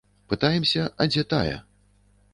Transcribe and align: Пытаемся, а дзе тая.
Пытаемся, 0.31 0.87
а 1.01 1.07
дзе 1.11 1.27
тая. 1.35 1.57